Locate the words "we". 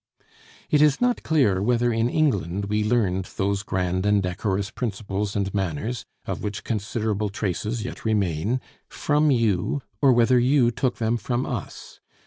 2.65-2.83